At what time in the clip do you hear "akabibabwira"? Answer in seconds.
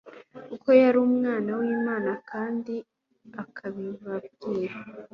3.43-4.75